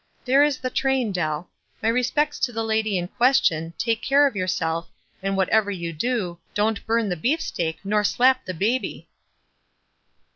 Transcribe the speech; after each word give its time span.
There 0.25 0.41
is 0.43 0.57
the 0.57 0.71
train, 0.71 1.11
Dell. 1.11 1.47
My 1.83 1.87
respects 1.89 2.39
to 2.39 2.51
the 2.51 2.63
lady 2.63 2.97
in 2.97 3.07
question, 3.07 3.75
take 3.77 4.01
care 4.01 4.25
of 4.25 4.35
yourself, 4.35 4.89
and 5.21 5.37
whatever 5.37 5.69
you 5.69 5.93
do, 5.93 6.39
don't 6.55 6.83
burn 6.87 7.07
the 7.09 7.15
beefrteak, 7.15 7.77
nor 7.83 8.03
slap 8.03 8.45
the 8.45 8.55
baby." 8.55 9.09